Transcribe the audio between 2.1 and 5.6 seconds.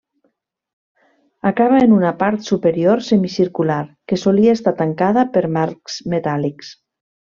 part superior semicircular, que solia estar tancada per